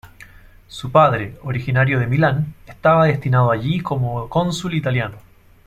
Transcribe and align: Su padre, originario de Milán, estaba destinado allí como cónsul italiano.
Su 0.67 0.91
padre, 0.91 1.37
originario 1.43 1.99
de 1.99 2.07
Milán, 2.07 2.55
estaba 2.65 3.05
destinado 3.05 3.51
allí 3.51 3.81
como 3.81 4.27
cónsul 4.29 4.73
italiano. 4.73 5.17